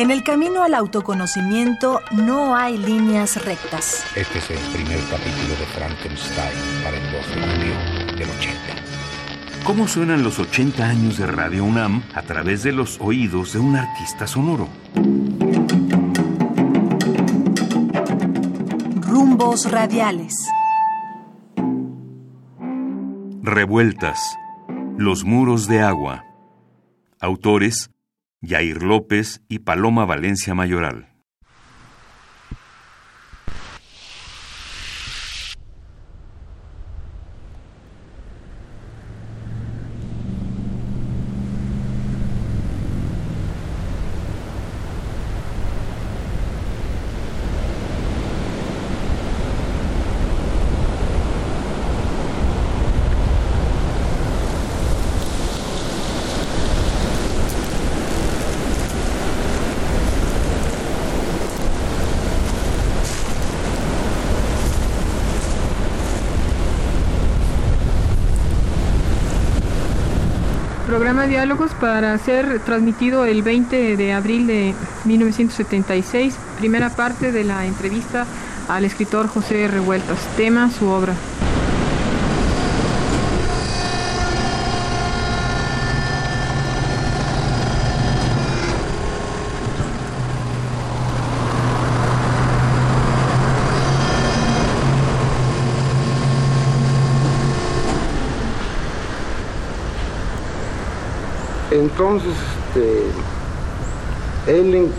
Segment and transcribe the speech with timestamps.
[0.00, 4.02] En el camino al autoconocimiento no hay líneas rectas.
[4.16, 8.56] Este es el primer capítulo de Frankenstein para el 12 de julio del 80.
[9.62, 13.76] ¿Cómo suenan los 80 años de Radio UNAM a través de los oídos de un
[13.76, 14.68] artista sonoro?
[19.02, 20.34] Rumbos radiales.
[23.42, 24.18] Revueltas.
[24.96, 26.24] Los muros de agua.
[27.20, 27.90] Autores
[28.42, 31.09] Yair López y Paloma Valencia Mayoral.
[71.00, 74.74] Programa Diálogos para ser transmitido el 20 de abril de
[75.06, 78.26] 1976, primera parte de la entrevista
[78.68, 81.14] al escritor José Revueltas, tema su obra.
[101.70, 102.32] Entonces,
[102.74, 103.04] este,
[104.58, 104.90] él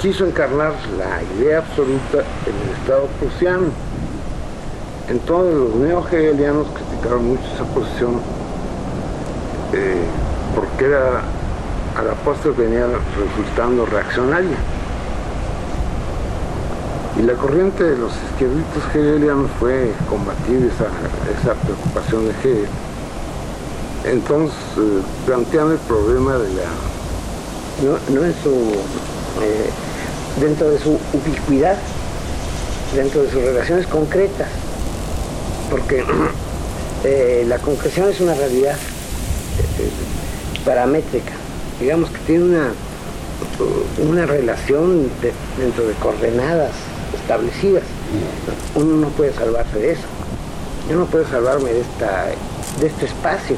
[0.00, 3.68] quiso encarnar la idea absoluta en el Estado prusiano.
[5.08, 8.20] Entonces los neo-hegelianos criticaron mucho esa posición
[9.72, 10.04] eh,
[10.54, 11.22] porque era
[11.96, 14.56] a la postre venía resultando reaccionaria.
[17.18, 20.86] Y la corriente de los izquierdistas hegelianos fue combatir esa,
[21.40, 22.68] esa preocupación de Hegel
[24.04, 26.64] entonces, eh, planteando el problema de la...
[28.12, 28.50] No, en su...
[29.42, 29.70] Eh,
[30.40, 31.76] dentro de su ubicuidad,
[32.94, 34.48] dentro de sus relaciones concretas,
[35.70, 36.04] porque
[37.04, 38.76] eh, la concreción es una realidad
[40.64, 41.32] paramétrica,
[41.80, 42.72] digamos que tiene una,
[44.08, 45.08] una relación
[45.58, 46.72] dentro de coordenadas
[47.14, 47.84] establecidas.
[48.74, 50.02] Uno no puede salvarse de eso.
[50.88, 52.26] Yo no puedo salvarme de, esta,
[52.80, 53.56] de este espacio.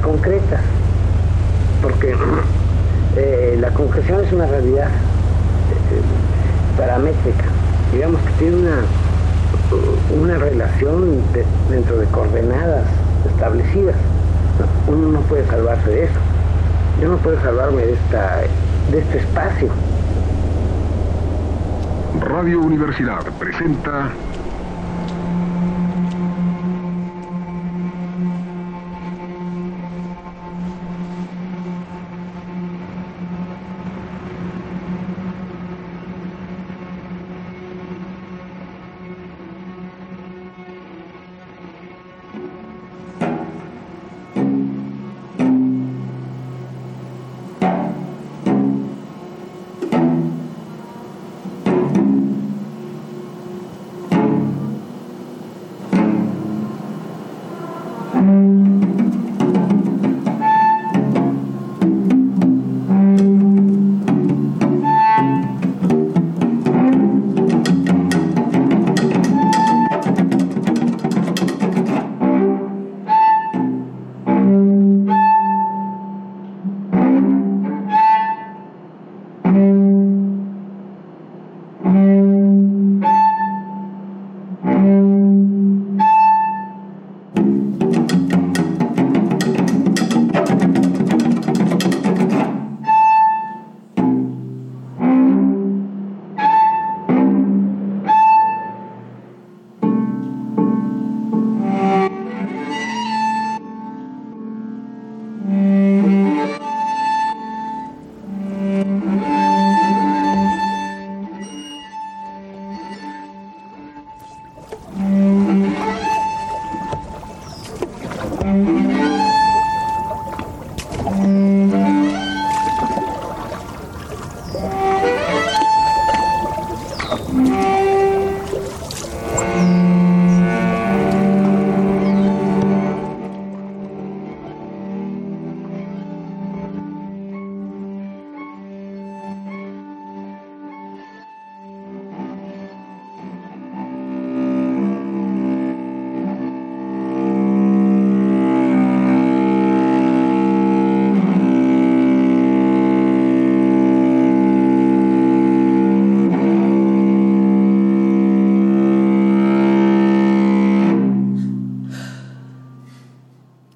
[0.00, 0.60] Concretas,
[1.82, 2.14] porque
[3.16, 7.44] eh, la concreción es una realidad eh, paramétrica,
[7.92, 8.76] digamos que tiene una,
[10.22, 11.20] una relación
[11.68, 12.84] dentro de coordenadas
[13.28, 13.96] establecidas.
[14.86, 16.18] Uno no puede salvarse de eso.
[17.00, 18.40] Yo no puedo salvarme de, esta,
[18.90, 19.68] de este espacio.
[22.20, 24.10] Radio Universidad presenta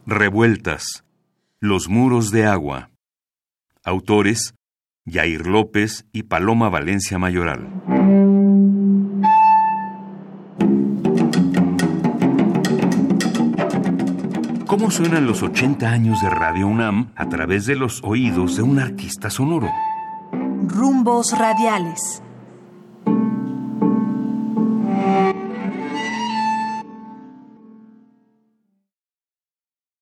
[0.07, 1.03] Revueltas.
[1.61, 2.91] Los muros de agua.
[3.83, 4.55] Autores:
[5.07, 7.71] Yair López y Paloma Valencia Mayoral.
[14.67, 18.81] ¿Cómo suenan los 80 años de Radio UNAM a través de los oídos de un
[18.81, 19.71] artista sonoro?
[20.69, 22.24] Rumbos radiales.